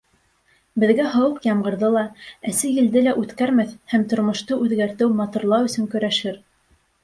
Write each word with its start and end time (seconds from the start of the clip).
Беҙгә 0.83 1.03
һыуыҡ 1.15 1.45
ямғырҙы 1.47 1.91
ла, 1.97 2.05
әсе 2.53 2.73
елде 2.79 3.05
лә 3.09 3.15
үткәрмәҫ 3.25 3.77
һәм 3.95 4.09
тормошто 4.15 4.61
үҙгәртеү, 4.67 5.15
матурлау 5.23 5.71
өсөн 5.73 5.91
көрәшер. 5.97 6.45